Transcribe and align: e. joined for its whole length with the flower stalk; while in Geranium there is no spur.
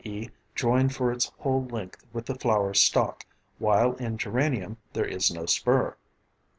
e. 0.03 0.27
joined 0.55 0.91
for 0.95 1.11
its 1.11 1.27
whole 1.37 1.63
length 1.67 2.03
with 2.11 2.25
the 2.25 2.33
flower 2.33 2.73
stalk; 2.73 3.23
while 3.59 3.93
in 3.97 4.17
Geranium 4.17 4.75
there 4.93 5.05
is 5.05 5.29
no 5.31 5.45
spur. 5.45 5.95